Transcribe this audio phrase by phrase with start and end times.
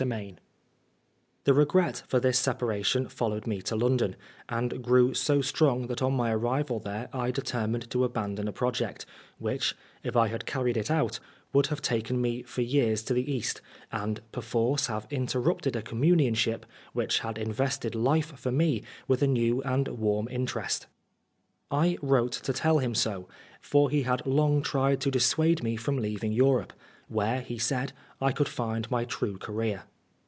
[0.01, 0.37] So VII
[1.43, 4.15] THE regret for this separation followed me to London,
[4.49, 9.05] and grew so strong that on my arrival there I determined to abandon a project,
[9.37, 11.19] which, if I had carried it out,
[11.53, 13.61] would have taken me for years to the East,
[13.91, 16.63] and perforce have interrupted a communionship
[16.93, 20.87] which had invested life for me with a new and warm interest.
[21.69, 23.27] I wrote to him to tell him so,
[23.61, 26.73] for he had long tried to dissuade me from leaving Europe,
[27.07, 29.83] where, he said, I could find my true career.